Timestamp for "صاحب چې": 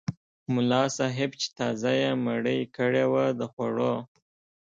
0.97-1.47